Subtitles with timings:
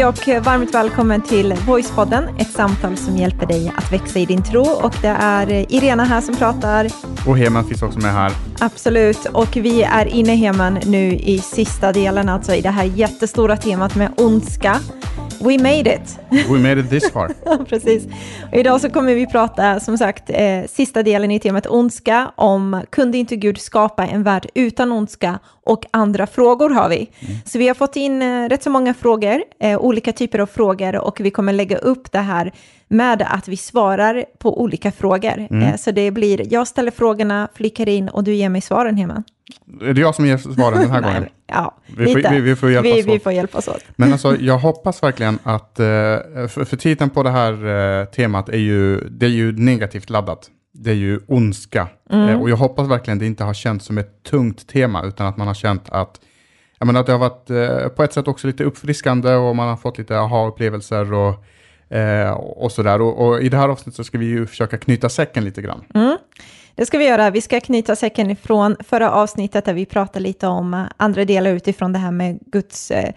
[0.00, 4.42] Hej och varmt välkommen till Voicepodden, ett samtal som hjälper dig att växa i din
[4.42, 4.62] tro.
[4.62, 6.90] Och det är Irena här som pratar.
[7.26, 8.32] Och Heman finns också med här.
[8.60, 13.56] Absolut, och vi är inne Heman nu i sista delen, alltså i det här jättestora
[13.56, 14.76] temat med ondska.
[15.40, 16.18] We made it!
[16.30, 17.28] We made it this far.
[17.64, 18.06] Precis.
[18.52, 22.82] Och idag så kommer vi prata, som sagt, eh, sista delen i temat ondska, om
[22.90, 25.38] kunde inte Gud skapa en värld utan ondska?
[25.64, 26.96] Och andra frågor har vi.
[26.96, 27.36] Mm.
[27.44, 30.96] Så vi har fått in eh, rätt så många frågor, eh, olika typer av frågor,
[30.96, 32.52] och vi kommer lägga upp det här
[32.88, 35.46] med att vi svarar på olika frågor.
[35.50, 35.62] Mm.
[35.62, 39.22] Eh, så det blir, jag ställer frågorna, flickar in och du ger mig svaren, Hema.
[39.80, 41.28] Är det jag som ger svaren den här gången?
[41.46, 42.28] Ja, vi lite.
[42.28, 43.84] Får, vi, vi, får hjälpas vi, vi får hjälpas åt.
[43.96, 47.66] Men alltså, jag hoppas verkligen att, eh, för, för titeln på det här
[48.00, 50.50] eh, temat är ju, det är ju negativt laddat.
[50.72, 51.88] Det är ju ondska.
[52.10, 52.28] Mm.
[52.28, 55.36] Eh, och jag hoppas verkligen det inte har känts som ett tungt tema, utan att
[55.36, 56.20] man har känt att,
[56.78, 59.76] jag menar, att det har varit på ett sätt också lite uppfriskande och man har
[59.76, 61.44] fått lite aha-upplevelser och,
[62.56, 63.00] och sådär.
[63.00, 65.84] Och, och, i det här avsnittet så ska vi ju försöka knyta säcken lite grann.
[65.94, 66.16] Mm.
[66.74, 67.30] Det ska vi göra.
[67.30, 71.50] Vi ska knyta säcken ifrån förra avsnittet där vi pratade lite om eh, andra delar
[71.50, 73.12] utifrån det här med Guds eh,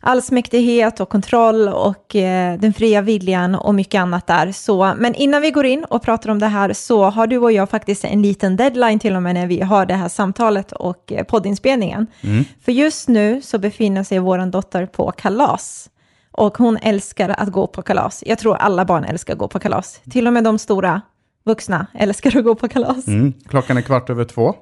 [0.00, 4.52] allsmäktighet och kontroll och eh, den fria viljan och mycket annat där.
[4.52, 7.52] Så, men innan vi går in och pratar om det här så har du och
[7.52, 11.12] jag faktiskt en liten deadline till och med när vi har det här samtalet och
[11.12, 12.06] eh, poddinspelningen.
[12.20, 12.44] Mm.
[12.64, 15.90] För just nu så befinner sig vår dotter på kalas.
[16.32, 18.22] Och hon älskar att gå på kalas.
[18.26, 20.00] Jag tror alla barn älskar att gå på kalas.
[20.10, 21.02] Till och med de stora
[21.46, 23.06] vuxna älskar att gå på kalas.
[23.06, 23.32] Mm.
[23.48, 24.54] Klockan är kvart över två.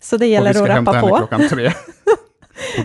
[0.00, 1.16] Så det gäller att rappa på.
[1.16, 1.72] klockan tre.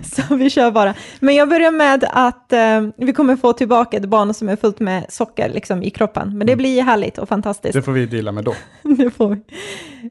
[0.03, 0.93] så vi kör bara.
[1.19, 4.79] Men jag börjar med att eh, vi kommer få tillbaka ett barn som är fullt
[4.79, 6.37] med socker liksom, i kroppen.
[6.37, 6.57] Men det mm.
[6.57, 7.73] blir härligt och fantastiskt.
[7.73, 8.53] Det får vi dela med då.
[8.97, 9.41] det får vi.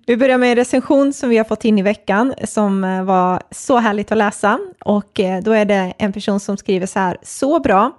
[0.07, 3.43] vi börjar med en recension som vi har fått in i veckan som eh, var
[3.51, 4.59] så härligt att läsa.
[4.85, 7.93] Och eh, då är det en person som skriver så här, så bra.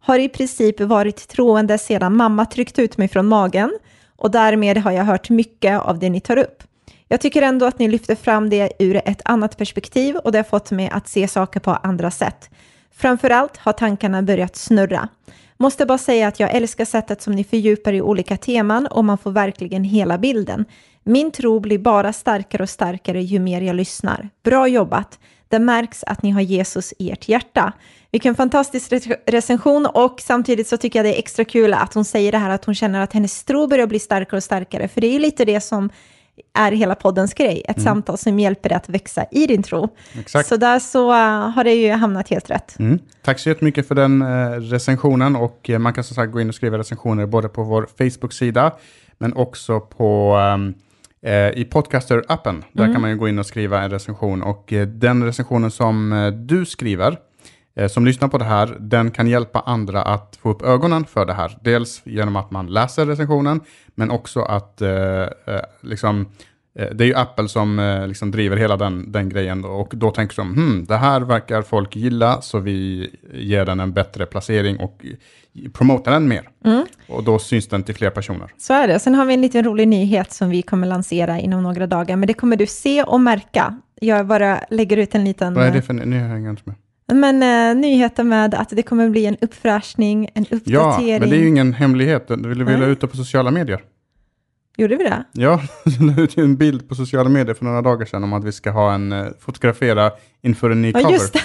[0.00, 3.78] Har i princip varit troende sedan mamma tryckte ut mig från magen
[4.16, 6.62] och därmed har jag hört mycket av det ni tar upp.
[7.08, 10.44] Jag tycker ändå att ni lyfter fram det ur ett annat perspektiv och det har
[10.44, 12.50] fått mig att se saker på andra sätt.
[12.94, 15.08] Framförallt har tankarna börjat snurra.
[15.56, 19.18] Måste bara säga att jag älskar sättet som ni fördjupar i olika teman och man
[19.18, 20.64] får verkligen hela bilden.
[21.04, 24.28] Min tro blir bara starkare och starkare ju mer jag lyssnar.
[24.42, 25.18] Bra jobbat!
[25.48, 27.72] Det märks att ni har Jesus i ert hjärta.
[28.12, 28.92] Vilken fantastisk
[29.26, 32.50] recension och samtidigt så tycker jag det är extra kul att hon säger det här
[32.50, 34.88] att hon känner att hennes tro börjar bli starkare och starkare.
[34.88, 35.90] För det är ju lite det som
[36.54, 37.84] är hela poddens grej, ett mm.
[37.84, 39.88] samtal som hjälper dig att växa i din tro.
[40.18, 40.48] Exakt.
[40.48, 41.16] Så där så uh,
[41.48, 42.78] har det ju hamnat helt rätt.
[42.78, 42.98] Mm.
[43.22, 46.48] Tack så jättemycket för den uh, recensionen och uh, man kan som sagt gå in
[46.48, 48.72] och skriva recensioner både på vår Facebook-sida
[49.18, 50.74] men också på um,
[51.54, 52.64] i Podcaster-appen.
[52.72, 52.94] Där mm.
[52.94, 57.16] kan man ju gå in och skriva en recension och den recensionen som du skriver
[57.76, 61.26] Eh, som lyssnar på det här, den kan hjälpa andra att få upp ögonen för
[61.26, 61.58] det här.
[61.60, 63.60] Dels genom att man läser recensionen,
[63.94, 65.28] men också att eh, eh
[65.80, 66.26] liksom, eh,
[66.76, 70.36] det är ju Apple som eh, liksom driver hela den, den grejen och då tänker
[70.36, 75.04] de, hmm, det här verkar folk gilla så vi ger den en bättre placering och
[75.72, 76.48] promotar den mer.
[76.64, 76.86] Mm.
[77.08, 78.50] Och då syns den till fler personer.
[78.58, 78.98] Så är det.
[78.98, 82.26] Sen har vi en liten rolig nyhet som vi kommer lansera inom några dagar, men
[82.26, 83.80] det kommer du se och märka.
[84.00, 85.54] Jag bara lägger ut en liten...
[85.54, 86.62] Vad är det för nyhet?
[87.12, 91.12] Men eh, nyheten med att det kommer bli en uppfräschning, en uppdatering.
[91.12, 92.28] Ja, men det är ju ingen hemlighet.
[92.28, 93.80] Du ville vi la ut det på sociala medier.
[94.76, 95.24] Gjorde vi det?
[95.32, 98.44] Ja, vi la ut en bild på sociala medier för några dagar sedan om att
[98.44, 101.12] vi ska ha en uh, fotografera inför en ny ja, cover.
[101.12, 101.40] Just det.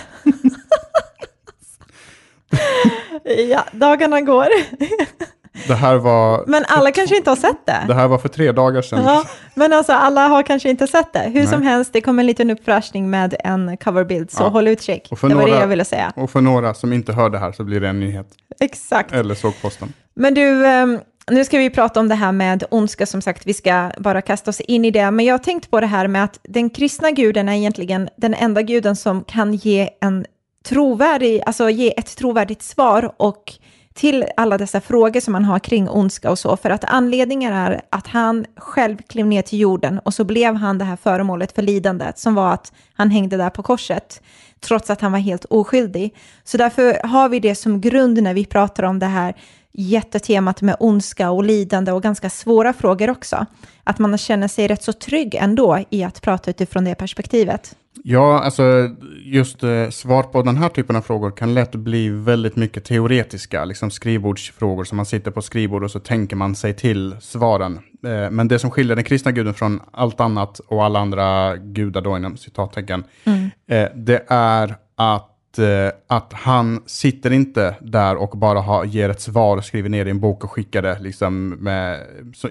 [3.49, 4.47] ja, dagarna går.
[5.67, 6.43] Det här var...
[6.47, 7.83] Men alla kanske inte har sett det.
[7.87, 9.03] Det här var för tre dagar sedan.
[9.03, 9.25] Ja,
[9.55, 11.19] men alltså alla har kanske inte sett det.
[11.19, 11.47] Hur Nej.
[11.47, 14.47] som helst, det kommer en liten uppfräschning med en coverbild, så ja.
[14.47, 15.07] håll utkik.
[15.09, 16.13] det var några, det jag ville säga.
[16.15, 18.27] Och för några som inte hör det här så blir det en nyhet.
[18.59, 19.13] Exakt.
[19.13, 19.93] Eller såg posten.
[20.13, 23.53] Men du, ehm, nu ska vi prata om det här med ondska, som sagt, vi
[23.53, 25.11] ska bara kasta oss in i det.
[25.11, 28.33] Men jag har tänkt på det här med att den kristna guden är egentligen den
[28.33, 30.25] enda guden som kan ge en
[30.65, 33.53] trovärdig, alltså ge ett trovärdigt svar och
[33.93, 37.81] till alla dessa frågor som man har kring ondska och så, för att anledningen är
[37.89, 41.61] att han själv klev ner till jorden och så blev han det här föremålet för
[41.61, 44.21] lidandet som var att han hängde där på korset,
[44.59, 46.15] trots att han var helt oskyldig.
[46.43, 49.35] Så därför har vi det som grund när vi pratar om det här
[49.73, 53.45] jättetemat med ondska och lidande och ganska svåra frågor också.
[53.83, 57.75] Att man känner sig rätt så trygg ändå i att prata utifrån det perspektivet.
[58.03, 58.89] Ja, alltså
[59.23, 63.65] just eh, svar på den här typen av frågor kan lätt bli väldigt mycket teoretiska,
[63.65, 67.79] liksom skrivbordsfrågor som man sitter på skrivbord och så tänker man sig till svaren.
[68.05, 72.01] Eh, men det som skiljer den kristna guden från allt annat och alla andra gudar
[72.01, 73.49] då inom citattecken, mm.
[73.67, 79.09] eh, det är att att, eh, att han sitter inte där och bara har, ger
[79.09, 81.99] ett svar och skriver ner i en bok och skickar det liksom med,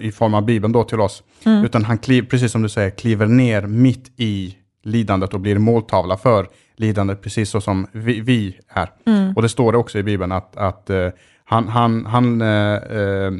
[0.01, 1.23] i form av Bibeln då till oss.
[1.65, 6.17] Utan han, kliv, precis som du säger, kliver ner mitt i lidandet och blir måltavla
[6.17, 8.89] för lidandet, precis så som vi, vi är.
[9.35, 11.09] Och det står det också i Bibeln att, att eh,
[11.45, 13.31] han, han, han eh, eh,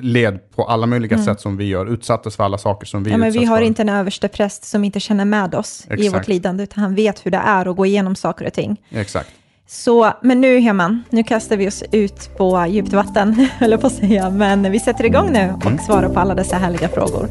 [0.00, 3.16] led på alla möjliga sätt som vi gör, utsattes för alla saker som vi Ja,
[3.16, 3.64] men vi har för.
[3.64, 6.14] inte en överste präst som inte känner med oss i Exakt.
[6.14, 8.80] vårt lidande, utan han vet hur det är att gå igenom saker och ting.
[8.90, 9.30] Exakt.
[9.66, 13.92] Så, men nu Heman, nu kastar vi oss ut på djupt vatten, eller på att
[13.94, 15.78] säga, men vi sätter igång nu och Mm.
[15.78, 17.28] svarar på alla dessa härliga frågor.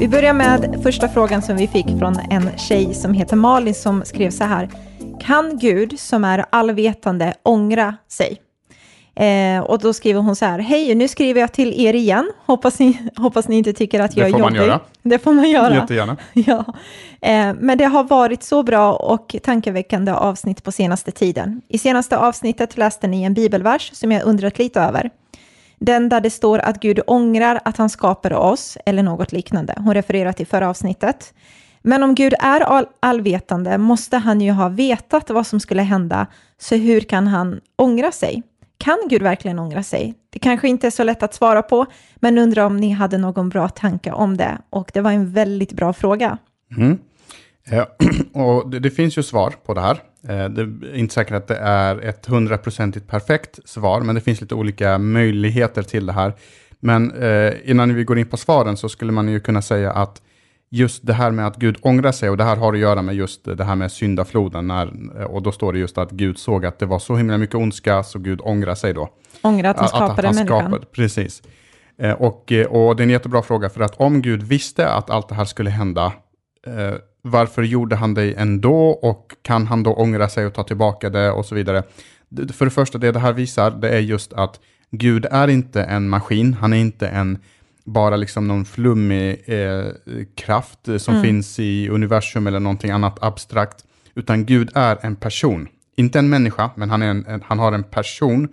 [0.00, 4.02] Vi börjar med första frågan som vi fick från en tjej som heter Malin som
[4.04, 4.68] skrev så här.
[5.20, 8.40] Kan Gud som är allvetande ångra sig?
[9.14, 10.58] Eh, och då skriver hon så här.
[10.58, 12.30] Hej, nu skriver jag till er igen.
[12.46, 14.68] Hoppas ni, hoppas ni inte tycker att Det jag är får man jobbig.
[14.68, 14.80] göra.
[15.02, 15.74] Det får man göra.
[15.74, 16.16] Jättegärna.
[16.32, 16.64] Ja,
[17.20, 21.62] eh, men det har varit så bra och tankeväckande avsnitt på senaste tiden.
[21.68, 25.10] I senaste avsnittet läste ni en bibelvers som jag undrat lite över.
[25.78, 29.74] Den där det står att Gud ångrar att han skapade oss, eller något liknande.
[29.76, 31.34] Hon refererar till förra avsnittet.
[31.82, 36.26] Men om Gud är all allvetande måste han ju ha vetat vad som skulle hända,
[36.58, 38.42] så hur kan han ångra sig?
[38.78, 40.14] Kan Gud verkligen ångra sig?
[40.30, 41.86] Det kanske inte är så lätt att svara på,
[42.16, 44.58] men undrar om ni hade någon bra tanke om det.
[44.70, 46.38] Och det var en väldigt bra fråga.
[46.76, 46.98] Mm.
[47.70, 47.84] Eh,
[48.42, 49.98] och det, det finns ju svar på det här.
[50.28, 54.40] Eh, det är inte säkert att det är ett hundraprocentigt perfekt svar, men det finns
[54.40, 56.32] lite olika möjligheter till det här.
[56.80, 60.22] Men eh, innan vi går in på svaren så skulle man ju kunna säga att
[60.70, 63.14] just det här med att Gud ångrar sig, och det här har att göra med
[63.14, 64.90] just det här med syndafloden, när,
[65.24, 68.02] och då står det just att Gud såg att det var så himla mycket ondska,
[68.02, 69.08] så Gud ångrar sig då.
[69.42, 70.60] Ångra att han skapade han människan.
[70.60, 71.42] skapade- Precis.
[71.98, 75.10] Eh, och, eh, och det är en jättebra fråga, för att om Gud visste att
[75.10, 76.12] allt det här skulle hända,
[76.66, 81.10] eh, varför gjorde han det ändå och kan han då ångra sig och ta tillbaka
[81.10, 81.82] det och så vidare.
[82.52, 86.08] För det första, det det här visar, det är just att Gud är inte en
[86.08, 87.38] maskin, han är inte en
[87.84, 89.86] bara liksom någon flummig eh,
[90.34, 93.84] kraft som finns i universum eller någonting annat abstrakt,
[94.14, 95.68] utan Gud är en person.
[95.96, 98.48] Inte en människa, men han, en, en, han har en person,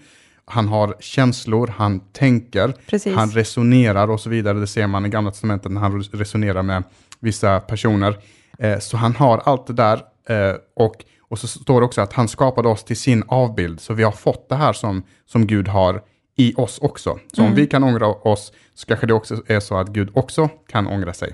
[0.45, 3.15] han har känslor, han tänker, Precis.
[3.15, 4.59] han resonerar och så vidare.
[4.59, 6.83] Det ser man i Gamla Testamentet när han resonerar med
[7.19, 8.17] vissa personer.
[8.59, 12.13] Eh, så han har allt det där eh, och, och så står det också att
[12.13, 13.79] han skapade oss till sin avbild.
[13.79, 16.01] Så vi har fått det här som, som Gud har
[16.37, 17.19] i oss också.
[17.33, 20.49] Så om vi kan ångra oss så kanske det också är så att Gud också
[20.67, 21.33] kan ångra sig.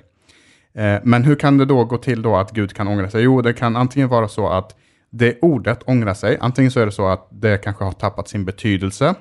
[0.73, 3.23] Eh, men hur kan det då gå till då att Gud kan ångra sig?
[3.23, 4.75] Jo, det kan antingen vara så att
[5.09, 8.45] det ordet ångra sig, antingen så är det så att det kanske har tappat sin
[8.45, 9.15] betydelse,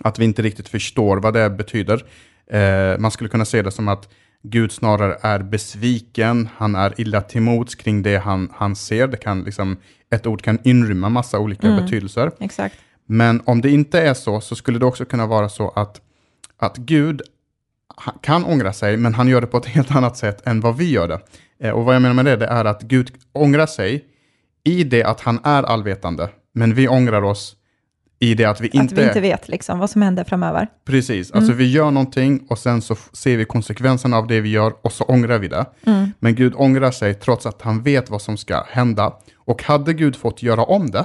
[0.00, 2.04] att vi inte riktigt förstår vad det betyder.
[2.50, 4.08] Eh, man skulle kunna se det som att
[4.42, 9.06] Gud snarare är besviken, han är illa till mods kring det han, han ser.
[9.06, 9.76] Det kan liksom,
[10.10, 12.30] ett ord kan inrymma massa olika betydelser.
[12.40, 12.76] Exakt.
[13.06, 16.00] Men om det inte är så, så skulle det också kunna vara så att,
[16.58, 17.22] att Gud
[18.22, 20.90] kan ångra sig, men han gör det på ett helt annat sätt än vad vi
[20.90, 21.20] gör det.
[21.60, 24.04] Eh, och vad jag menar med det, det är att Gud ångrar sig
[24.64, 27.56] i det att han är allvetande, men vi ångrar oss
[28.18, 30.68] i det att vi inte, Att vi inte vet liksom, vad som händer framöver.
[30.84, 34.72] Precis, alltså vi gör någonting och sen så ser vi konsekvenserna av det vi gör
[34.82, 35.66] och så ångrar vi det.
[36.18, 39.12] Men Gud ångrar sig trots att han vet vad som ska hända.
[39.36, 41.04] Och hade Gud fått göra om det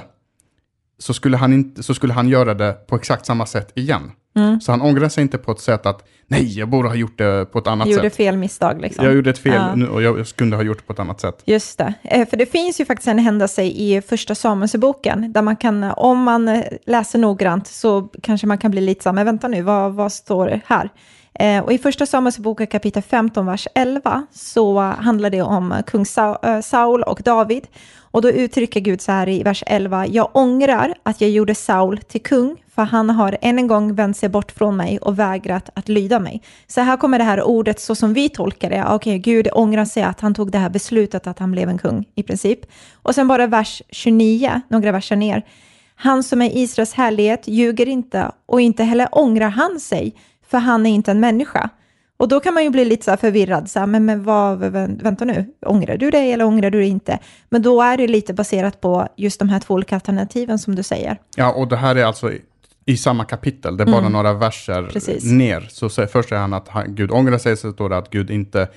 [1.02, 4.10] så skulle han, inte, så skulle han göra det på exakt samma sätt igen.
[4.60, 7.52] Så han ångrar sig inte på ett sätt att nej, jag borde ha gjort det
[7.52, 8.16] på ett annat Gjorde sätt.
[8.16, 9.04] fel misstag liksom.
[9.04, 9.74] Jag gjorde ett fel Ja.
[9.74, 11.42] nu och jag skulle ha gjort det på ett annat sätt.
[11.44, 15.56] Just det, Eh, för det finns ju faktiskt en händelse i första Samuelsboken där man
[15.56, 19.14] kan, eh, om man eh, läser noggrant så kanske man kan bli lite så här,
[19.14, 20.88] men vänta nu, vad, vad står det här?
[21.34, 26.04] Eh, och i första Samuelsboken kapitel 15, vers 11 så handlar det om kung
[26.42, 27.66] eh, Saul och David.
[28.12, 31.98] Och då uttrycker Gud så här i vers 11, jag ångrar att jag gjorde Saul
[31.98, 35.70] till kung, för han har än en gång vänt sig bort från mig och vägrat
[35.74, 36.42] att lyda mig.
[36.66, 38.84] Så här kommer det här ordet så som vi tolkar det.
[38.88, 42.04] Okej, Gud ångrar sig att han tog det här beslutet att han blev en kung
[42.14, 42.60] i princip.
[42.92, 45.42] Och sen bara vers 29, några verser ner.
[45.94, 50.14] Han som är Israels härlighet ljuger inte och inte heller ångrar han sig,
[50.52, 51.70] för han är inte en människa.
[52.16, 55.02] Och då kan man ju bli lite så förvirrad, så här, men, men vad, vä-
[55.02, 57.18] vänta nu, ångrar du dig eller ångrar du dig inte?
[57.48, 60.82] Men då är det lite baserat på just de här två olika alternativen som du
[60.82, 61.18] säger.
[61.36, 62.40] Ja, och det här är alltså i,
[62.84, 65.24] i samma kapitel, det är bara några verser Precis.
[65.24, 65.68] ner.
[65.70, 68.30] Så, så först säger han att han, Gud ångrar sig, så står det att Gud
[68.30, 68.68] inte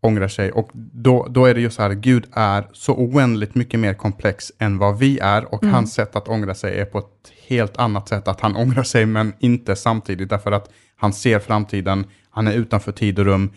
[0.00, 0.52] ångrar sig.
[0.52, 4.52] Och då, då är det ju så här, Gud är så oändligt mycket mer komplex
[4.58, 8.08] än vad vi är och hans sätt att ångra sig är på ett helt annat
[8.08, 8.28] sätt.
[8.28, 10.70] Att han ångrar sig men inte samtidigt därför att
[11.04, 13.50] han ser framtiden, han är utanför tid och rum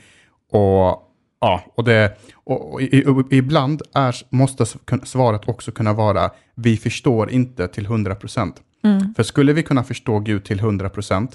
[0.51, 1.03] och
[1.39, 4.65] Ja, och, det, och, och, i- och ibland är, måste
[5.03, 8.53] svaret också kunna vara vi förstår inte till 100%.
[8.83, 9.13] Mm.
[9.15, 11.27] För skulle vi kunna förstå Gud till 100%,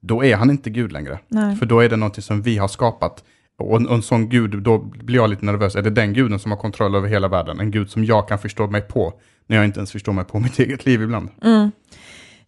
[0.00, 1.18] då är han inte Gud längre.
[1.28, 1.56] Nej.
[1.56, 3.24] För då är det någonting som vi har skapat.
[3.58, 5.76] Och en, och en sån Gud, då blir jag lite nervös.
[5.76, 7.60] Är det den guden som har kontroll över hela världen?
[7.60, 9.12] En Gud som jag kan förstå mig på,
[9.46, 11.28] när jag inte ens förstår mig på mitt eget liv ibland.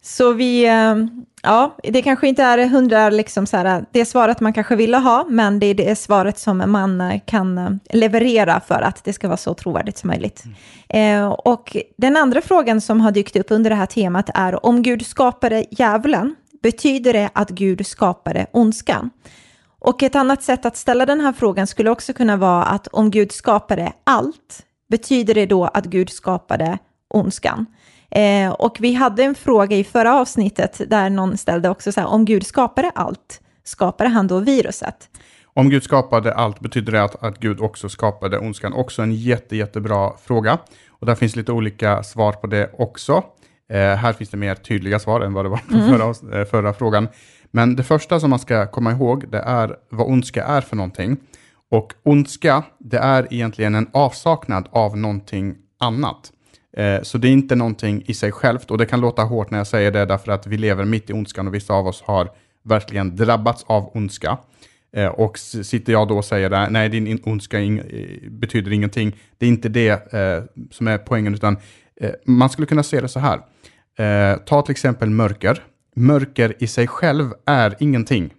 [0.03, 0.95] Så vi, eh,
[1.43, 5.25] ja, det kanske inte är hundra, liksom så här, det svaret man kanske ville ha,
[5.29, 9.27] men det är det svaret som man eh, kan eh, leverera för att det ska
[9.27, 10.43] vara så trovärdigt som möjligt.
[10.89, 14.83] Eh, och den andra frågan som har dykt upp under det här temat är om
[14.83, 19.09] Gud skapade djävulen, betyder det att Gud skapade ondskan?
[19.79, 23.11] Och ett annat sätt att ställa den här frågan skulle också kunna vara att om
[23.11, 26.77] Gud skapade allt, betyder det då att Gud skapade
[27.09, 27.65] ondskan?
[28.11, 32.07] Eh, och vi hade en fråga i förra avsnittet där någon ställde också så här,
[32.07, 35.09] om Gud skapade allt, skapade han då viruset?
[35.53, 38.73] Om Gud skapade allt, betyder det att, att Gud också skapade ondskan?
[38.73, 40.57] Också en jätte, jättebra fråga.
[40.89, 43.23] Och där finns lite olika svar på det också.
[43.69, 46.45] Eh, här finns det mer tydliga svar än vad det var på förra, avs- eh,
[46.45, 47.07] förra frågan.
[47.51, 51.17] Men det första som man ska komma ihåg, det är vad ondska är för någonting.
[51.71, 56.31] Och ondska, det är egentligen en avsaknad av någonting annat.
[56.77, 59.57] Eh, Så det är inte någonting i sig självt och det kan låta hårt när
[59.57, 62.29] jag säger det därför att vi lever mitt i ondskan och vissa av oss har
[62.63, 64.37] verkligen drabbats av ondska.
[64.95, 67.75] Eh, Och sitter jag då och säger där, nej din in- ondska eh,
[68.29, 69.15] betyder ingenting.
[69.37, 71.57] Det är inte det eh, som är poängen utan
[72.25, 73.39] man skulle kunna se det så här.
[74.45, 75.63] Ta till exempel mörker.
[75.95, 78.33] Mörker i sig själv är ingenting.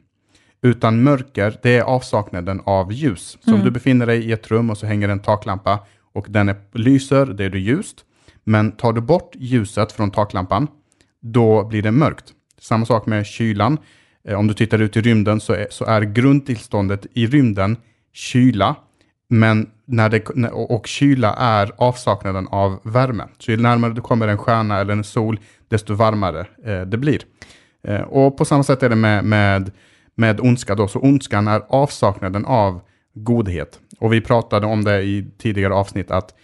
[0.62, 3.38] Utan mörker, det är avsaknaden av ljus.
[3.44, 5.78] Så om du befinner dig i ett rum och så hänger en taklampa
[6.12, 8.04] och den är, lyser, det är det ljust.
[8.44, 10.68] Men tar du bort ljuset från taklampan,
[11.20, 12.24] då blir det mörkt.
[12.60, 13.78] Samma sak med kylan.
[14.24, 17.76] Eh, om du tittar ut i rymden så är, så är grundtillståndet i rymden
[18.12, 18.76] kyla.
[19.28, 23.24] Men när det, och kyla är avsaknaden av värme.
[23.38, 27.22] Så ju närmare du kommer en stjärna eller en sol, desto varmare eh, det blir.
[27.88, 29.70] Eh, och på samma sätt är det med, med,
[30.14, 30.88] med ondska då.
[30.88, 32.80] Så ondskan är avsaknaden av
[33.14, 33.80] godhet.
[34.00, 36.36] Och vi pratade om det i tidigare avsnitt att eh,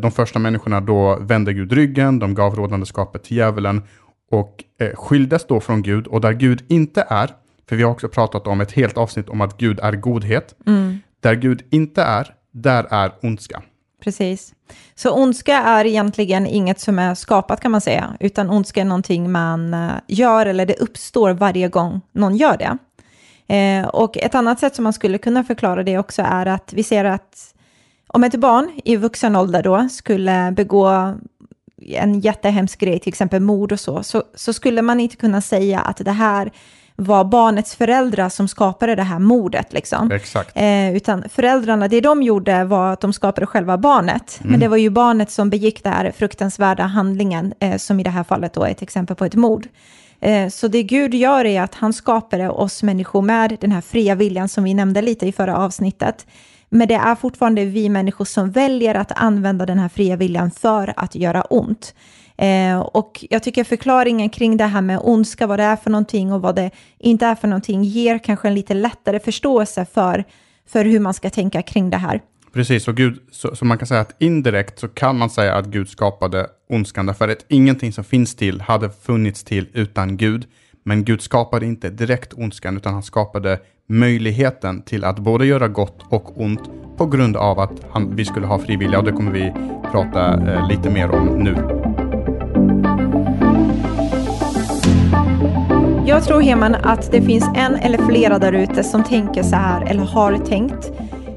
[0.00, 3.82] de första människorna då vände Gud ryggen, de gav rådandeskapet till djävulen
[4.30, 6.06] och eh, skildes då från Gud.
[6.06, 7.30] Och där Gud inte är,
[7.68, 10.54] för vi har också pratat om ett helt avsnitt om att Gud är godhet.
[11.20, 13.62] Där Gud inte är, där är ondska.
[14.04, 14.54] Precis.
[14.94, 19.32] Så ondska är egentligen inget som är skapat kan man säga, utan ondska är någonting
[19.32, 22.78] man eh, gör eller det uppstår varje gång någon gör det.
[23.54, 26.82] Eh, och ett annat sätt som man skulle kunna förklara det också är att vi
[26.82, 27.54] ser att
[28.12, 31.14] om ett barn i vuxen ålder då skulle begå
[31.88, 35.80] en jättehemsk grej, till exempel mord och så, så, så skulle man inte kunna säga
[35.80, 36.52] att det här
[36.96, 39.72] var barnets föräldrar som skapade det här mordet.
[39.72, 40.10] Liksom.
[40.10, 40.50] Exakt.
[40.54, 44.40] Eh, utan föräldrarna, det de gjorde var att de skapade själva barnet.
[44.42, 48.10] Men det var ju barnet som begick den här fruktansvärda handlingen, eh, som i det
[48.10, 49.66] här fallet då är ett exempel på ett mord.
[50.20, 54.14] Eh, så det Gud gör är att han skapade oss människor med den här fria
[54.14, 56.26] viljan som vi nämnde lite i förra avsnittet.
[56.74, 60.94] Men det är fortfarande vi människor som väljer att använda den här fria viljan för
[60.96, 61.94] att göra ont.
[62.36, 66.32] Eh, och jag tycker förklaringen kring det här med ondska, vad det är för någonting
[66.32, 70.24] och vad det inte är för någonting, ger kanske en lite lättare förståelse för,
[70.68, 72.20] för hur man ska tänka kring det här.
[72.52, 75.66] Precis, och Gud, så, så man kan säga att indirekt så kan man säga att
[75.66, 80.46] Gud skapade ondskan, därför att ingenting som finns till hade funnits till utan Gud.
[80.84, 86.02] Men Gud skapade inte direkt ondskan, utan han skapade möjligheten till att både göra gott
[86.08, 86.60] och ont
[86.96, 89.52] på grund av att han, vi skulle ha frivilliga, och det kommer vi
[89.92, 91.56] prata eh, lite mer om nu.
[96.06, 99.82] Jag tror Heman att det finns en eller flera där ute som tänker så här,
[99.84, 100.90] eller har tänkt,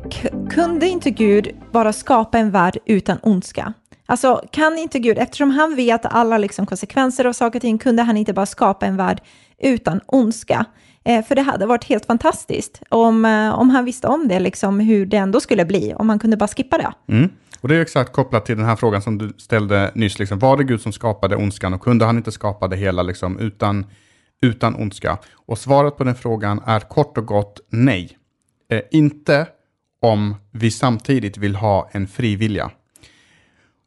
[0.04, 3.74] "K- kunde inte Gud bara skapa en värld utan ondska?
[4.06, 8.04] Alltså, kan inte Gud, eftersom han vet alla liksom konsekvenser av saker och ting, kunde
[8.04, 9.22] han inte bara skapa en värld
[9.64, 10.66] utan ondska?
[11.06, 14.80] Eh, för det hade varit helt fantastiskt om, eh, om han visste om det, liksom,
[14.80, 17.14] hur det ändå skulle bli, om han kunde bara skippa det.
[17.14, 17.30] Mm.
[17.62, 20.20] Och det är exakt kopplat till den här frågan som du ställde nyss.
[20.20, 23.40] Liksom, var det Gud som skapade ondskan och kunde han inte skapa det hela liksom,
[23.40, 23.86] utan,
[24.42, 25.18] utan ondska?
[25.34, 28.18] Och svaret på den frågan är kort och gott nej.
[28.72, 29.48] Eh, inte
[30.02, 32.72] om vi samtidigt vill ha en fri vilja.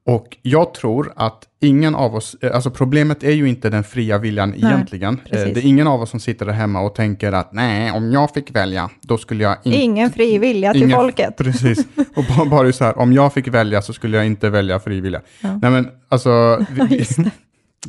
[0.08, 4.18] Och jag tror att ingen av oss, eh, alltså problemet är ju inte den fria
[4.18, 5.14] viljan egentligen.
[5.24, 5.54] Eh, precis.
[5.54, 8.30] Det är ingen av oss som sitter där hemma och tänker att nej, om jag
[8.30, 9.78] fick välja, då skulle jag inte...
[9.78, 11.36] Ingen fri vilja till Ingen- folket.
[11.38, 11.78] Precis.
[12.16, 15.22] Och bara, bara så här, om jag fick välja så skulle jag inte välja frivilliga.
[15.40, 16.58] Nej men alltså,
[16.90, 17.04] vi,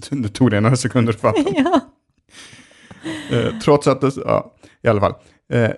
[0.21, 1.43] det tog det några sekunder att fatta.
[1.55, 1.79] Ja.
[3.31, 5.13] Eh, trots att det, ja, i alla fall.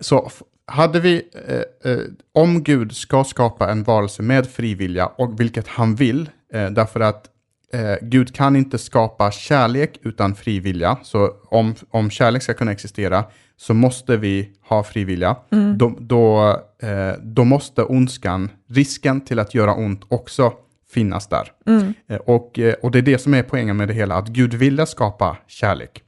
[0.01, 0.31] Så
[0.71, 1.99] hade vi, eh, eh,
[2.33, 7.27] om Gud ska skapa en varelse med frivilliga, och vilket han vill, eh, därför att
[7.73, 13.23] eh, Gud kan inte skapa kärlek utan frivilliga, så om, om kärlek ska kunna existera
[13.57, 15.35] så måste vi ha frivilliga.
[15.51, 15.77] Mm.
[15.77, 16.49] Då, då,
[16.87, 20.53] eh, då måste ondskan, risken till att göra ont också
[20.93, 21.51] finnas där.
[21.67, 21.93] Mm.
[22.07, 24.85] Eh, och, och det är det som är poängen med det hela, att Gud ville
[24.85, 26.03] skapa kärlek.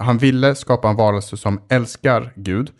[0.00, 2.70] Han ville skapa en varelse som älskar Gud,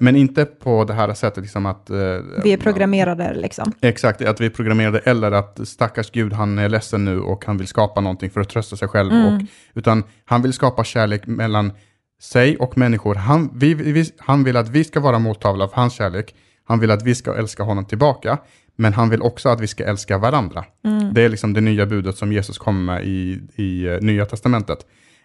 [0.00, 1.90] men inte på det här sättet liksom att...
[1.90, 1.96] eh,
[2.44, 3.72] Vi är programmerade liksom.
[3.80, 7.58] Exakt, att vi är programmerade eller att stackars Gud, han är ledsen nu och han
[7.58, 9.12] vill skapa någonting för att trösta sig själv.
[9.12, 9.34] Mm.
[9.34, 9.42] Och,
[9.74, 11.72] utan han vill skapa kärlek mellan
[12.20, 13.14] sig och människor.
[13.14, 16.34] Han, vi, vi, han vill att vi ska vara mottagla för hans kärlek.
[16.64, 18.38] Han vill att vi ska älska honom tillbaka.
[18.76, 20.64] Men han vill också att vi ska älska varandra.
[20.84, 21.14] Mm.
[21.14, 24.78] Det är liksom det nya budet som Jesus kommer med i, i eh, Nya Testamentet.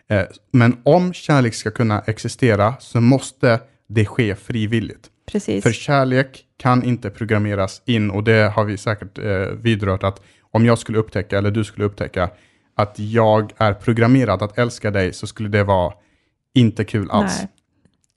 [0.10, 3.60] Eh, men om kärlek ska kunna existera så måste
[3.94, 5.10] det ske frivilligt.
[5.32, 5.64] Precis.
[5.64, 9.26] För kärlek kan inte programmeras in och det har vi säkert eh,
[9.62, 10.22] vidrört att
[10.52, 12.30] om jag skulle upptäcka, eller du skulle upptäcka,
[12.76, 15.94] att jag är programmerad att älska dig så skulle det vara
[16.54, 17.40] inte kul alls.
[17.40, 17.48] Nej.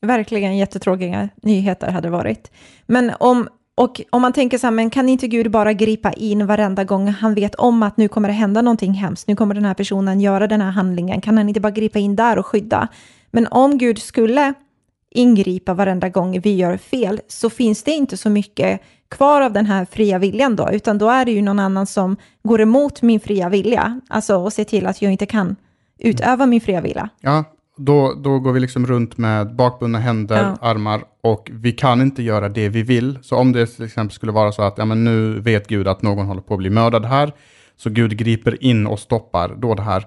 [0.03, 2.51] Verkligen jättetråkiga nyheter hade det varit.
[2.87, 6.47] Men om, och om man tänker så här, men kan inte Gud bara gripa in
[6.47, 9.65] varenda gång han vet om att nu kommer det hända någonting hemskt, nu kommer den
[9.65, 12.89] här personen göra den här handlingen, kan han inte bara gripa in där och skydda?
[13.31, 14.55] Men om Gud skulle
[15.15, 18.81] ingripa varenda gång vi gör fel så finns det inte så mycket
[19.11, 22.17] kvar av den här fria viljan då, utan då är det ju någon annan som
[22.43, 25.57] går emot min fria vilja, alltså och ser till att jag inte kan
[25.99, 27.09] utöva min fria vilja.
[27.21, 27.45] Ja,
[27.77, 30.69] då, då går vi liksom runt med bakbundna händer, Ja.
[30.69, 33.19] armar och vi kan inte göra det vi vill.
[33.23, 36.03] Så om det till exempel skulle vara så att ja, men nu vet Gud att
[36.03, 37.33] någon håller på att bli mördad här,
[37.77, 40.05] så Gud griper in och stoppar då det här,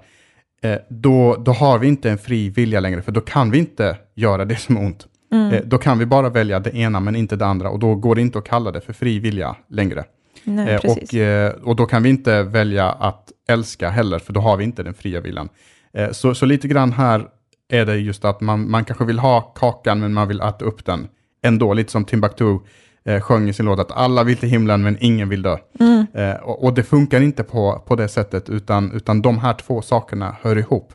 [0.90, 4.46] då, då har vi inte en fri vilja längre, för då kan vi inte göra
[4.46, 5.08] det som är ont.
[5.32, 8.16] Eh, då kan vi bara välja det ena men inte det andra och då går
[8.16, 10.04] det inte att kalla det för fri vilja längre.
[10.44, 14.40] Nej, Eh, och, eh, och då kan vi inte välja att älska heller, för då
[14.40, 15.50] har vi inte den fria viljan.
[15.94, 17.28] Eh, så, så lite grann här
[17.70, 20.86] är det just att man, man kanske vill ha kakan, men man vill äta upp
[20.86, 21.08] den
[21.44, 21.74] ändå.
[21.74, 22.60] Lite som Timbuktu
[23.08, 25.58] eh, sjöng i sin låt, att alla vill till himlen, men ingen vill dö.
[25.80, 26.06] Mm.
[26.14, 29.82] Eh, och, och det funkar inte på, på det sättet, utan, utan de här två
[29.82, 30.94] sakerna hör ihop.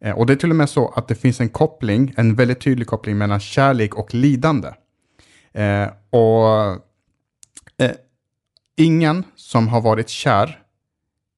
[0.00, 2.60] Eh, och det är till och med så att det finns en koppling, en väldigt
[2.60, 4.68] tydlig koppling mellan kärlek och lidande.
[5.52, 6.70] Eh, och
[7.78, 7.90] eh,
[8.76, 10.58] ingen som har varit kär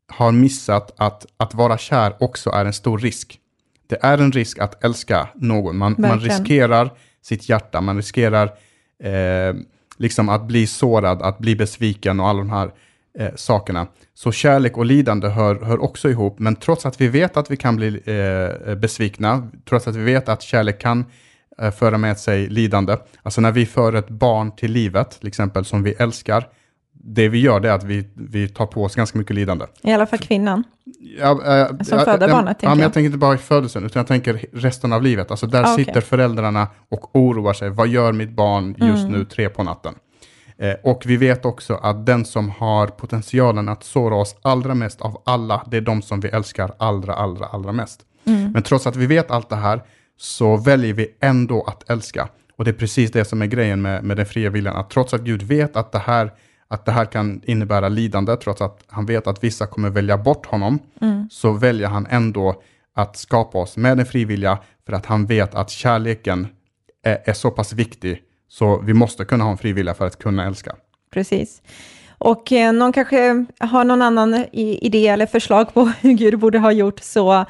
[0.08, 3.38] har missat att, att vara kär också är en stor risk.
[3.86, 5.76] Det är en risk att älska någon.
[5.76, 6.90] Man, man riskerar
[7.22, 8.46] sitt hjärta, man riskerar
[9.02, 9.54] eh,
[9.98, 12.70] liksom att bli sårad, att bli besviken och alla de här
[13.18, 13.86] eh, sakerna.
[14.14, 17.56] Så kärlek och lidande hör, hör också ihop, men trots att vi vet att vi
[17.56, 21.04] kan bli eh, besvikna, trots att vi vet att kärlek kan
[21.58, 25.64] eh, föra med sig lidande, alltså när vi för ett barn till livet, till exempel
[25.64, 26.44] som vi älskar,
[27.00, 29.64] det vi gör det är att vi, vi tar på oss ganska mycket lidande.
[29.82, 30.64] I alla fall kvinnan.
[31.18, 31.30] Ja,
[31.60, 32.92] äh, Som föder barnet, Ja, tänker men jag.
[32.92, 35.30] tänker inte bara i födelsen, utan jag tänker resten av livet.
[35.30, 37.70] Alltså där Ah, sitter föräldrarna och oroar sig.
[37.70, 39.12] Vad gör mitt barn just Mm.
[39.12, 39.94] nu tre på natten?
[40.58, 45.00] Eh, och vi vet också att den som har potentialen att såra oss allra mest
[45.00, 48.00] av alla, det är de som vi älskar allra, allra, allra mest.
[48.26, 48.52] Mm.
[48.52, 49.82] Men trots att vi vet allt det här,
[50.16, 52.28] så väljer vi ändå att älska.
[52.56, 55.14] Och det är precis det som är grejen med, med den fria viljan, att trots
[55.14, 56.32] att Gud vet att det här
[56.68, 60.46] att det här kan innebära lidande, trots att han vet att vissa kommer välja bort
[60.46, 61.28] honom, Mm.
[61.30, 62.62] så väljer han ändå
[62.94, 66.46] att skapa oss med en frivilliga, för att han vet att kärleken
[67.04, 70.46] är, är så pass viktig, så vi måste kunna ha en frivilliga för att kunna
[70.46, 70.76] älska.
[71.12, 71.62] Precis.
[72.18, 76.72] Och eh, någon kanske har någon annan idé eller förslag på hur Gud borde ha
[76.72, 77.44] gjort, så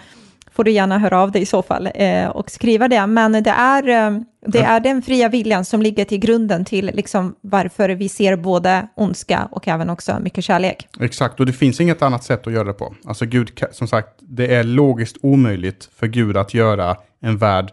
[0.58, 3.06] får du gärna höra av dig i så fall eh, och skriva det.
[3.06, 7.34] Men det är, eh, det är den fria viljan som ligger till grunden till liksom
[7.40, 10.88] varför vi ser både ondska och även också mycket kärlek.
[11.00, 12.94] Exakt, och det finns inget annat sätt att göra det på.
[13.04, 17.70] Alltså Gud, som sagt, det är logiskt omöjligt för Gud att göra en värld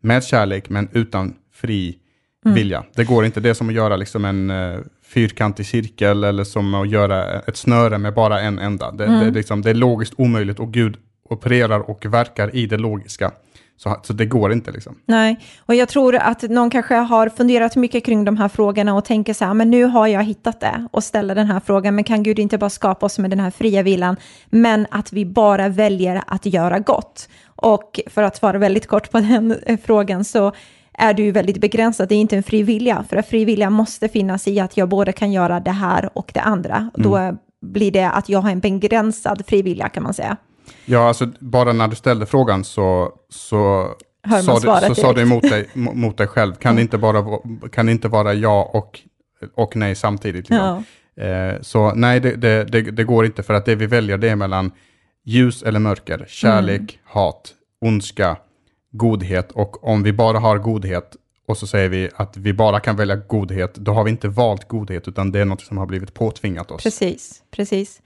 [0.00, 1.96] med kärlek, men utan fri
[2.44, 2.84] vilja.
[2.94, 3.40] Det går inte.
[3.40, 7.56] Det är som att göra liksom en uh, fyrkantig cirkel eller som att göra ett
[7.56, 8.90] snöre med bara en enda.
[8.90, 10.96] Det, det, är liksom, det är logiskt omöjligt och Gud
[11.30, 13.32] opererar och verkar i det logiska.
[13.78, 14.98] Så, så det går inte liksom.
[15.06, 19.04] Nej, och jag tror att någon kanske har funderat mycket kring de här frågorna och
[19.04, 22.04] tänker så här, men nu har jag hittat det och ställer den här frågan, men
[22.04, 25.68] kan Gud inte bara skapa oss med den här fria viljan, men att vi bara
[25.68, 27.28] väljer att göra gott?
[27.46, 30.52] Och för att svara väldigt kort på den frågan så
[30.98, 34.08] är du väldigt begränsad, det är inte en fri vilja, för att fri vilja måste
[34.08, 36.90] finnas i att jag både kan göra det här och det andra.
[36.94, 40.36] Då blir det att jag har en begränsad fri vilja kan man säga.
[40.84, 43.90] Ja, alltså bara när du ställde frågan så, så
[44.44, 46.54] sa, du, så sa du emot dig, mo- mot dig själv.
[46.54, 47.38] Kan, det inte bara,
[47.72, 49.00] kan det inte vara ja och,
[49.54, 50.50] och nej samtidigt?
[50.50, 50.56] Liksom?
[51.16, 51.24] Ja.
[51.24, 54.28] Eh, så nej, det, det, det, det går inte för att det vi väljer det
[54.28, 54.70] är mellan
[55.24, 56.88] ljus eller mörker, kärlek, Mm.
[57.04, 58.36] hat, ondska,
[58.92, 61.16] godhet och om vi bara har godhet
[61.48, 64.68] och så säger vi att vi bara kan välja godhet, då har vi inte valt
[64.68, 66.82] godhet utan det är något som har blivit påtvingat oss.
[66.82, 68.00] Precis, precis.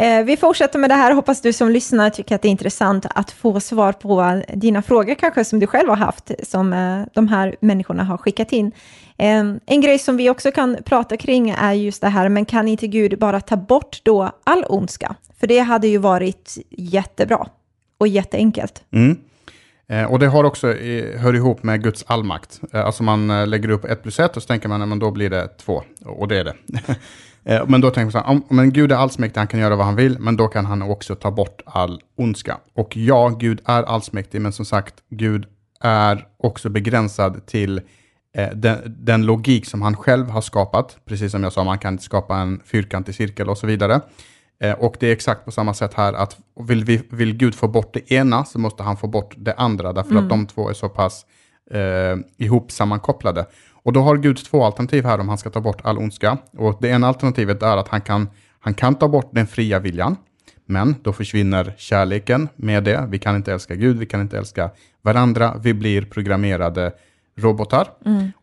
[0.00, 1.14] Eh, vi fortsätter med det här.
[1.14, 5.14] Hoppas du som lyssnar tycker att det är intressant att få svar på dina frågor,
[5.14, 8.72] kanske som du själv har haft, som eh, de här människorna har skickat in.
[9.16, 12.68] Eh, en grej som vi också kan prata kring är just det här, men kan
[12.68, 15.14] inte Gud bara ta bort då all ondska?
[15.40, 17.46] För det hade ju varit jättebra
[17.98, 18.82] och jätteenkelt.
[18.92, 19.18] Mm.
[20.08, 20.66] Och det har också,
[21.16, 22.60] hör ihop med Guds allmakt.
[22.72, 25.48] Alltså man lägger upp ett plus ett och så tänker man, men då blir det
[25.48, 25.82] två.
[26.04, 26.54] Och det är det.
[27.48, 29.76] eh, men då tänker man så här, om, men Gud är allsmäktig, han kan göra
[29.76, 32.58] vad han vill, men då kan han också ta bort all ondska.
[32.74, 35.46] Och ja, Gud är allsmäktig, men som sagt, Gud
[35.80, 37.80] är också begränsad till
[38.36, 40.96] eh, den, den logik som han själv har skapat.
[41.04, 44.00] Precis som jag sa, man kan inte skapa en fyrkantig cirkel och så vidare.
[44.60, 47.68] Eh, och det är exakt på samma sätt här att vill, vi, vill Gud få
[47.68, 50.74] bort det ena så måste han få bort det andra därför att de två är
[50.74, 51.26] så pass
[51.70, 53.46] eh, ihop sammankopplade.
[53.88, 56.38] Och då har Gud två alternativ här om han ska ta bort all ondska.
[56.56, 58.28] Och det ena alternativet är att han kan,
[58.60, 60.16] han kan ta bort den fria viljan.
[60.66, 63.06] Men då försvinner kärleken med det.
[63.08, 64.70] Vi kan inte älska Gud, vi kan inte älska
[65.02, 65.54] varandra.
[65.62, 66.92] Vi blir programmerade
[67.36, 67.88] robotar.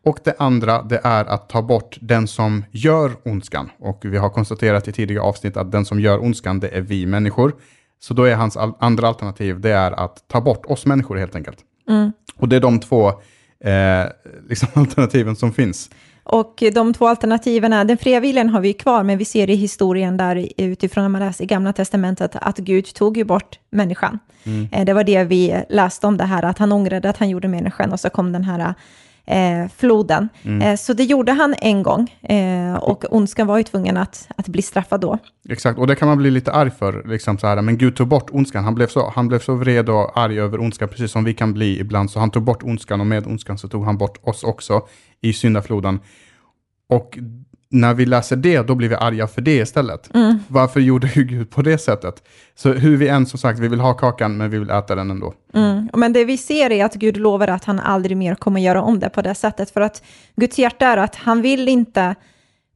[0.04, 3.70] Och det andra, det är att ta bort den som gör ondskan.
[3.80, 7.06] Och vi har konstaterat i tidigare avsnitt att den som gör ondskan, det är vi
[7.06, 7.56] människor.
[8.00, 11.58] Så då är hans andra alternativ, det är att ta bort oss människor helt enkelt.
[12.38, 13.14] Och det är de två
[13.66, 14.06] eh,
[14.50, 15.90] liksom alternativen som finns.
[16.24, 19.56] Och de två alternativen är, den fria viljan har vi kvar, men vi ser i
[19.56, 24.20] historien där utifrån när man läser i Gamla Testamentet att Gud tog ju bort människan.
[24.72, 27.48] Eh, Det var det vi läste om det här, att han ångrade att han gjorde
[27.48, 28.74] människan och så kom den här
[29.26, 30.30] eh, floden.
[30.62, 34.48] Eh, så det gjorde han en gång eh, och ondskan var ju tvungen att, att
[34.48, 35.18] bli straffad då.
[35.50, 37.04] Exakt, och det kan man bli lite arg för.
[37.08, 38.64] Liksom så här, men Gud tog bort ondskan.
[38.64, 41.54] Han blev, så, han blev så vred och arg över ondskan, precis som vi kan
[41.54, 42.12] bli ibland.
[42.12, 44.88] Så han tog bort ondskan och med ondskan så tog han bort oss också
[45.22, 46.00] i syndafloden.
[46.90, 47.18] Och
[47.76, 50.10] när vi läser det, då blir vi arga för det istället.
[50.48, 52.24] Varför gjorde Gud på det sättet?
[52.56, 55.12] Så hur vi än, som sagt, vi vill ha kakan, men vi vill äta den
[55.12, 55.34] ändå.
[55.54, 55.90] Mm.
[55.94, 59.00] Men det vi ser är att Gud lovar att han aldrig mer kommer göra om
[59.00, 59.72] det på det sättet.
[59.72, 60.04] För att
[60.36, 62.16] Guds hjärta är att han vill inte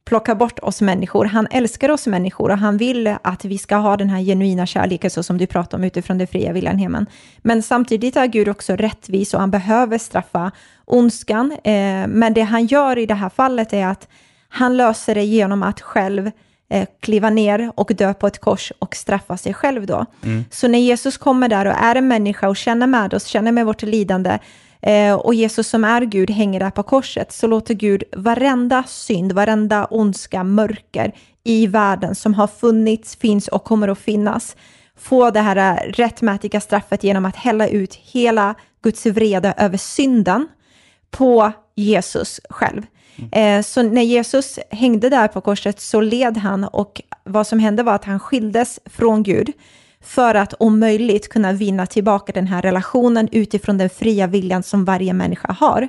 [0.04, 1.24] plocka bort oss människor.
[1.24, 5.10] Han älskar oss människor och han vill att vi ska ha den här genuina kärleken
[5.10, 7.06] så som du pratar om utifrån det fria viljan hemmen.
[7.38, 10.50] Men samtidigt är Gud också rättvis och han behöver straffa
[10.84, 11.52] ondskan.
[11.52, 14.08] Eh, men det han gör i det här fallet är att
[14.50, 16.30] han löser det genom att själv
[16.70, 20.06] eh, kliva ner och dö på ett kors och straffa sig själv då.
[20.50, 23.66] Så när Jesus kommer där och är en människa och känner med oss, känner med
[23.66, 24.38] vårt lidande
[24.82, 29.32] eh, och Jesus som är Gud hänger där på korset så låter Gud varenda synd,
[29.32, 31.12] varenda ondska, mörker
[31.44, 34.56] i världen som har funnits, finns och kommer att finnas
[34.96, 40.48] få det här eh, rättmätiga straffet genom att hälla ut hela Guds vrede över synden
[41.10, 42.82] på Jesus själv.
[43.32, 47.82] Eh, så när Jesus hängde där på korset så led han och vad som hände
[47.82, 49.52] var att han skildes från Gud
[50.02, 54.84] för att om möjligt kunna vinna tillbaka den här relationen utifrån den fria viljan som
[54.84, 55.88] varje människa har.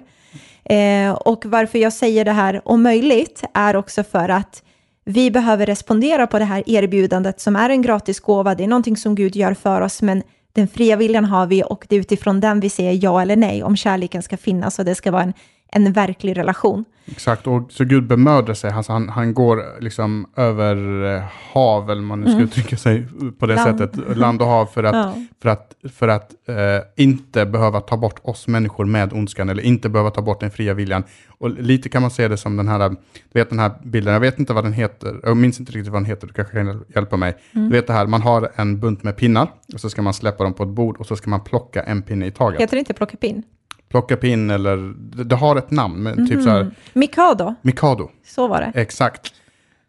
[0.65, 4.63] Eh, och varför jag säger det här om möjligt är också för att
[5.05, 8.55] vi behöver respondera på det här erbjudandet som är en gratis gåva.
[8.55, 11.85] Det är någonting som Gud gör för oss, men den fria viljan har vi och
[11.89, 14.95] det är utifrån den vi säger ja eller nej om kärleken ska finnas och det
[14.95, 15.33] ska vara en,
[15.71, 16.85] en verklig relation.
[17.05, 18.71] Exakt, och så Gud bemödar sig.
[18.71, 23.07] Alltså han, han går liksom över eh, hav, eller man nu ska uttrycka sig
[23.39, 23.79] på det Land.
[23.79, 25.15] sättet, land och hav, för att, Ja.
[25.41, 26.55] för att, för att eh,
[27.03, 30.73] inte behöva ta bort oss människor med ondskan, eller inte behöva ta bort den fria
[30.73, 31.03] viljan.
[31.27, 32.95] Och lite kan man se det som den här, du
[33.33, 36.01] vet den här bilden, jag vet inte vad den heter, jag minns inte riktigt vad
[36.01, 37.37] den heter, du kanske kan hjälpa mig.
[37.51, 40.43] Du vet det här, man har en bunt med pinnar, och så ska man släppa
[40.43, 42.61] dem på ett bord, och så ska man plocka en pinne i taget.
[42.61, 43.43] Heter det inte plocka pin?
[43.91, 48.09] Plocka pinn, eller, det, det har ett namn, men typ så här, Mikado, Mikado.
[48.25, 48.81] så var det.
[48.81, 49.33] Exakt.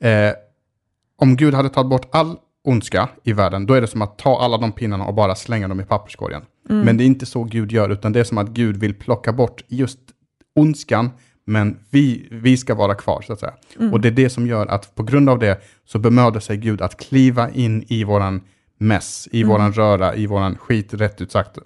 [0.00, 0.32] Eh,
[1.16, 4.40] om Gud hade tagit bort all ondska i världen, då är det som att ta
[4.40, 6.42] alla de pinnarna och bara slänga dem i papperskorgen.
[6.84, 9.32] Men det är inte så Gud gör, utan det är som att Gud vill plocka
[9.32, 9.98] bort just
[10.54, 11.10] ondskan,
[11.44, 13.52] men vi, vi ska vara kvar, så att säga.
[13.92, 16.82] Och det är det som gör att på grund av det så bemödar sig Gud
[16.82, 18.40] att kliva in i våran
[18.78, 21.58] mess, i våran röra, i våran skit, rätt ut sagt.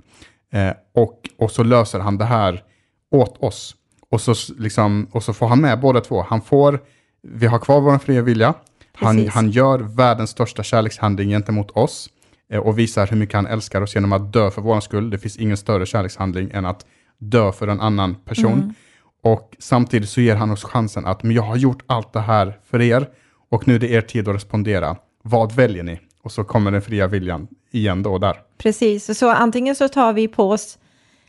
[0.52, 2.62] Eh, och, och så löser han det här
[3.10, 3.76] åt oss.
[4.10, 6.22] Och så, liksom, och så får han med båda två.
[6.28, 6.80] Han får,
[7.22, 8.54] vi har kvar vår fria vilja.
[8.92, 12.10] Han, han gör världens största kärlekshandling gentemot oss.
[12.52, 15.10] eh, och visar hur mycket han älskar oss genom att dö för vår skull.
[15.10, 16.86] Det finns ingen större kärlekshandling än att
[17.18, 18.52] dö för en annan person.
[18.52, 18.74] Mm.
[19.22, 22.58] Och samtidigt så ger han oss chansen att, men jag har gjort allt det här
[22.70, 23.08] för er
[23.50, 24.96] och nu är det er tid att respondera.
[25.22, 26.00] Vad väljer ni?
[26.26, 28.36] Och så kommer den fria viljan igen då där.
[28.58, 30.78] Precis, så antingen så tar vi på oss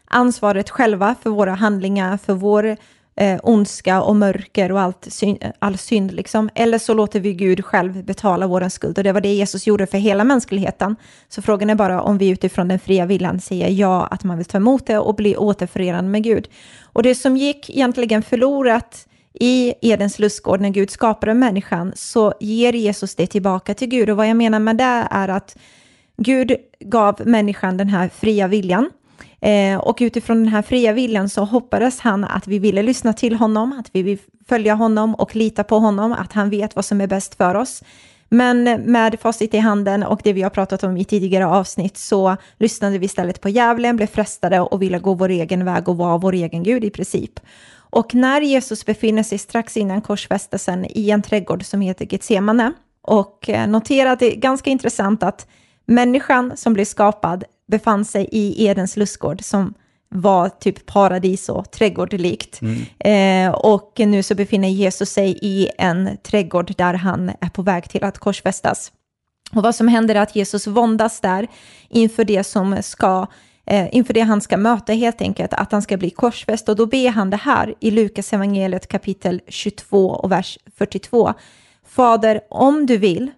[0.05, 2.77] ansvaret själva för våra handlingar, för vår
[3.15, 6.49] eh, ondska och mörker och allt syn, all synd, liksom.
[6.55, 8.97] eller så låter vi Gud själv betala vår skuld.
[8.97, 10.95] Och det var det Jesus gjorde för hela mänskligheten.
[11.29, 14.45] Så frågan är bara om vi utifrån den fria viljan säger ja, att man vill
[14.45, 16.49] ta emot det och bli återförenad med Gud.
[16.83, 19.07] Och det som gick egentligen förlorat
[19.39, 24.09] i Edens lustgård när Gud skapade människan så ger Jesus det tillbaka till Gud.
[24.09, 25.57] Och vad jag menar med det är att
[26.17, 28.89] Gud gav människan den här fria viljan.
[29.41, 33.35] Eh, och utifrån den här fria viljan så hoppades han att vi ville lyssna till
[33.35, 37.01] honom, att vi vill följa honom och lita på honom, att han vet vad som
[37.01, 37.83] är bäst för oss.
[38.29, 42.37] Men med facit i handen och det vi har pratat om i tidigare avsnitt så
[42.57, 46.17] lyssnade vi istället på djävulen, blev frestade och ville gå vår egen väg och vara
[46.17, 47.39] vår egen Gud i princip.
[47.89, 53.49] Och när Jesus befinner sig strax innan korsfästelsen i en trädgård som heter Getsemane och
[53.49, 55.47] eh, notera att det är ganska intressant att
[55.85, 59.73] människan som blev skapad befann sig i Edens lustgård som
[60.09, 62.61] var typ paradis och trädgårdlikt.
[62.61, 63.47] Mm.
[63.49, 67.89] Eh, och nu så befinner Jesus sig i en trädgård där han är på väg
[67.89, 68.91] till att korsfästas.
[69.51, 71.47] Och vad som händer är att Jesus våndas där
[71.89, 73.27] inför det som ska
[73.67, 76.69] eh, inför det han ska möta helt enkelt, att han ska bli korsfäst.
[76.69, 81.33] Och då ber han det här i Lukas evangeliet kapitel 22 och vers 42.
[81.87, 83.31] Fader, om du vill,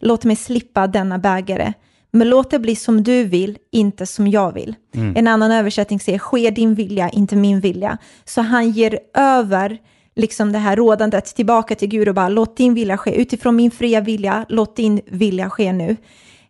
[0.00, 1.72] låt mig slippa denna bägare,
[2.10, 4.74] men låt det bli som du vill, inte som jag vill.
[4.94, 5.16] Mm.
[5.16, 7.98] En annan översättning säger, ske din vilja, inte min vilja.
[8.24, 9.78] Så han ger över
[10.16, 13.70] liksom det här rådandet tillbaka till Gud och bara låt din vilja ske utifrån min
[13.70, 15.96] fria vilja, låt din vilja ske nu.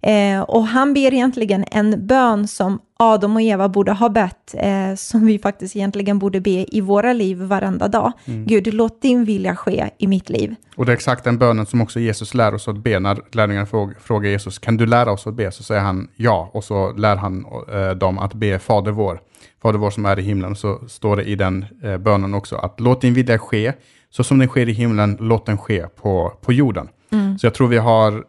[0.03, 4.95] Eh, och han ber egentligen en bön som Adam och Eva borde ha bett, eh,
[4.97, 8.13] som vi faktiskt egentligen borde be i våra liv varenda dag.
[8.25, 8.47] Mm.
[8.47, 10.55] Gud, låt din vilja ske i mitt liv.
[10.77, 13.01] Och det är exakt den bönen som också Jesus lär oss att be.
[13.01, 15.53] När lärjungarna frågar Jesus, kan du lära oss att be?
[15.53, 19.21] Så säger han ja, och så lär han eh, dem att be Fader vår.
[19.63, 22.81] Fader vår som är i himlen, så står det i den eh, bönen också att
[22.81, 23.73] låt din vilja ske,
[24.11, 26.89] så som den sker i himlen, låt den ske på, på jorden.
[27.13, 27.39] Mm.
[27.39, 28.25] Så jag tror vi har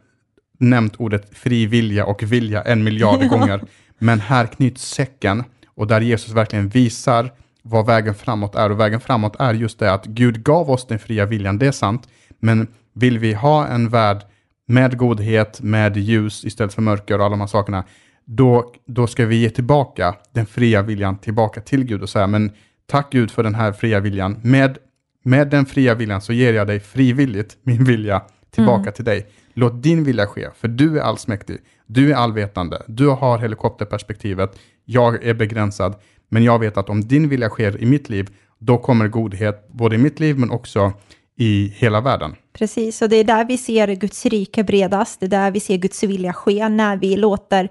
[0.59, 3.61] nämnt ordet fri vilja och vilja en miljard gånger.
[3.99, 7.31] Men här knyts säcken och där Jesus verkligen visar
[7.61, 8.71] vad vägen framåt är.
[8.71, 11.71] Och vägen framåt är just det att Gud gav oss den fria viljan, det är
[11.71, 12.07] sant.
[12.39, 14.23] Men vill vi ha en värld
[14.67, 17.83] med godhet, med ljus istället för mörker och alla de här sakerna,
[18.25, 22.51] då, då ska vi ge tillbaka den fria viljan tillbaka till Gud och säga, men
[22.85, 24.39] tack Gud för den här fria viljan.
[24.43, 24.77] Med,
[25.23, 28.93] med den fria viljan så ger jag dig frivilligt min vilja tillbaka mm.
[28.93, 29.27] till dig.
[29.57, 31.57] Låt din vilja ske, för du är allsmäktig.
[31.85, 32.81] Du är allvetande.
[32.87, 34.59] Du har helikopterperspektivet.
[34.85, 35.95] Jag är begränsad.
[36.29, 39.95] Men jag vet att om din vilja sker i mitt liv, då kommer godhet både
[39.95, 40.93] i mitt liv men också
[41.37, 42.35] i hela världen.
[42.53, 45.19] Precis, och det är där vi ser Guds rike bredast.
[45.19, 47.69] Det är där vi ser Guds vilja ske, när vi låter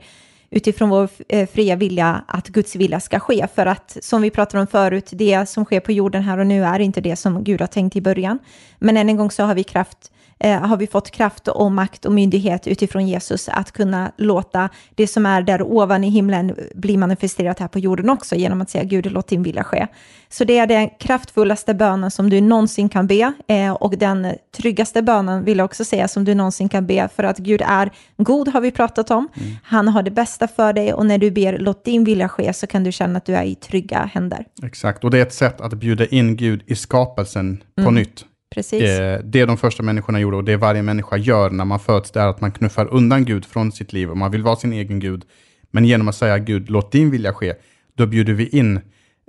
[0.50, 3.46] utifrån vår eh, fria vilja att Guds vilja ska ske.
[3.54, 6.64] För att som vi pratade om förut, det som sker på jorden här och nu
[6.64, 8.38] är inte det som Gud har tänkt i början.
[8.78, 12.04] Men än en gång så har vi kraft eh, har vi fått kraft och makt
[12.04, 16.96] och myndighet utifrån Jesus att kunna låta det som är där ovan i himlen bli
[16.96, 19.86] manifesterat här på jorden också genom att säga Gud, låt din vilja ske.
[20.28, 25.02] Så det är den kraftfullaste bönen som du någonsin kan be eh, och den tryggaste
[25.02, 28.48] bönen vill jag också säga som du någonsin kan be för att Gud är god
[28.48, 29.28] har vi pratat om.
[29.34, 29.56] Mm.
[29.62, 32.66] Han har det bästa för dig och när du ber låt din vilja ske så
[32.66, 34.44] kan du känna att du är i trygga händer.
[34.62, 37.94] Exakt, och det är ett sätt att bjuda in Gud i skapelsen på mm.
[37.94, 38.24] nytt.
[38.54, 38.82] Precis.
[38.82, 42.20] Eh, det de första människorna gjorde och det varje människa gör när man föds, det
[42.20, 45.00] är att man knuffar undan Gud från sitt liv och man vill vara sin egen
[45.00, 45.24] Gud.
[45.70, 47.54] Men genom att säga Gud, låt din vilja ske,
[47.94, 48.80] då bjuder vi in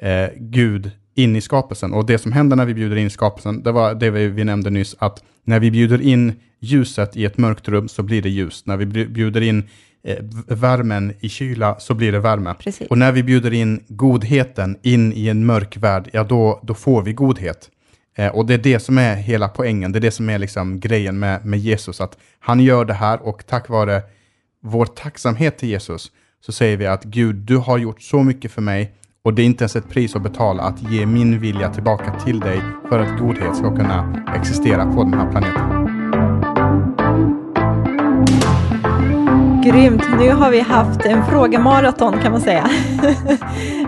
[0.01, 1.93] eh, Gud in i skapelsen.
[1.93, 4.95] Och det som händer när vi bjuder in skapelsen, det var det vi, nämnde nyss,
[4.99, 8.65] att när vi bjuder in ljuset i ett mörkt rum så blir det ljus.
[8.65, 9.63] När vi bjuder in
[10.03, 12.53] eh, värmen i kyla så blir det värme.
[12.59, 12.88] Precis.
[12.88, 17.01] Och när vi bjuder in godheten in i en mörk värld, ja då, då får
[17.01, 17.69] vi godhet.
[18.15, 20.80] Eh, och det är det som är hela poängen, det är det som är liksom
[20.80, 24.01] grejen med, med Jesus, att han gör det här och tack vare
[24.62, 26.12] vår tacksamhet till Jesus
[26.45, 29.45] så säger vi att Gud, du har gjort så mycket för mig och det är
[29.45, 33.19] inte ens ett pris att betala att ge min vilja tillbaka till dig för att
[33.19, 35.85] godhet ska kunna existera på den här planeten.
[39.65, 40.04] Grymt!
[40.19, 42.63] Nu har vi haft en frågemaraton kan man säga.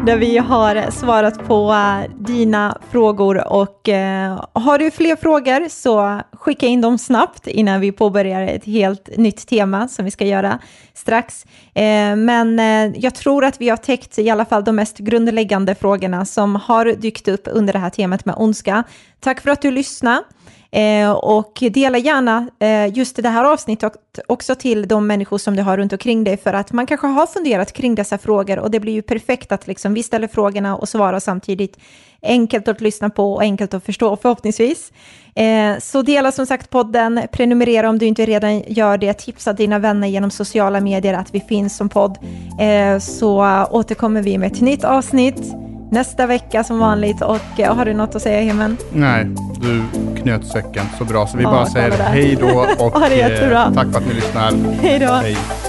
[0.06, 6.22] Där vi har svarat på eh, dina frågor och eh, har du fler frågor så
[6.32, 10.60] skicka in dem snabbt innan vi påbörjar ett helt nytt tema som vi ska göra
[10.94, 11.46] strax.
[11.74, 15.76] Eh, men eh, jag tror att vi har täckt i alla fall de mest grundläggande
[15.76, 18.84] frågorna som har dykt upp under det här temat med ondska.
[19.20, 20.24] Tack för att du lyssnade.
[20.72, 23.94] Eh, och dela gärna eh, just det här avsnittet
[24.28, 27.28] också till de människor som du har runt omkring dig för att man kanske har
[27.28, 30.90] funderat kring dessa frågor och det blir ju perfekt att liksom vi ställer frågorna och
[30.90, 31.78] svarar samtidigt.
[32.22, 34.92] Enkelt att lyssna på och enkelt att förstå förhoppningsvis.
[35.36, 39.80] Eh, så dela som sagt podden, prenumerera om du inte redan gör det, tipsa dina
[39.80, 42.18] vänner genom sociala medier att vi finns som podd.
[42.60, 45.54] Eh, så återkommer vi med ett nytt avsnitt
[45.92, 47.22] nästa vecka som vanligt.
[47.22, 48.78] Och eh, har du något att säga Hemen?
[48.94, 49.28] Nej,
[49.68, 49.84] du
[50.22, 53.72] knöt säcken så bra så vi ja, bara säger hej då och jättebra.
[53.76, 54.52] tack för att ni lyssnar.
[54.82, 55.67] Hej då.